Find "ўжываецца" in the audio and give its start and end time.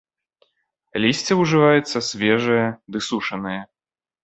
1.41-1.97